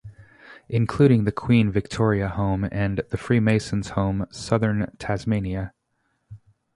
[0.67, 5.73] Including the Queen Victoria Home and the Freemasons Home Southern Tasmania.